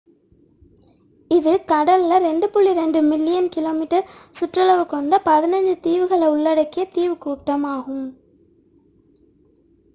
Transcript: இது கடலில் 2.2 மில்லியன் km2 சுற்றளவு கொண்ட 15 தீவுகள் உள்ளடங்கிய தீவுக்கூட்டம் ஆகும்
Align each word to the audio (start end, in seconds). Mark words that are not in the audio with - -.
இது 1.31 1.51
கடலில் 1.65 2.15
2.2 2.23 2.71
மில்லியன் 3.09 3.51
km2 3.55 3.99
சுற்றளவு 4.35 4.85
கொண்ட 4.87 5.21
15 5.27 5.77
தீவுகள் 5.85 6.27
உள்ளடங்கிய 6.31 6.85
தீவுக்கூட்டம் 6.91 7.67
ஆகும் 7.71 8.05